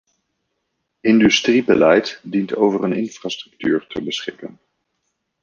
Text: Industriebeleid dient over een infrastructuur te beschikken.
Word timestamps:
Industriebeleid 1.03 2.19
dient 2.23 2.55
over 2.55 2.83
een 2.83 2.93
infrastructuur 2.93 3.85
te 3.87 4.03
beschikken. 4.03 4.59